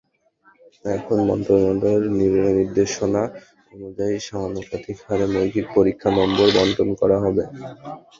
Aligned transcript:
এখন 0.85 1.17
মন্ত্রণালয়ের 1.29 2.03
নির্দেশনা 2.19 3.23
অনুযায়ী 3.71 4.15
সমানুপাতিক 4.27 4.97
হারে 5.05 5.25
মৌখিক 5.33 5.65
পরীক্ষার 5.75 6.13
নম্বর 6.19 6.47
বণ্টন 6.55 6.89
করা 7.01 7.17
হবে। 7.23 7.43